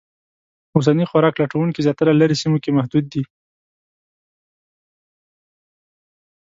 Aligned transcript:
اوسني 0.75 1.05
خوراک 1.09 1.33
لټونکي 1.41 1.79
زیاتره 1.87 2.11
لرې 2.19 2.35
سیمو 2.41 2.57
کې 2.63 2.75
محدود 2.77 3.05
دي. 3.13 3.23